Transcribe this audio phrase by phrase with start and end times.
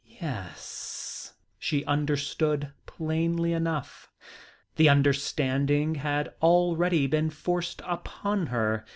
[0.19, 1.35] Yes!
[1.59, 4.09] She understood, plainly enough.
[4.77, 8.83] The understanding had already been forced upon her.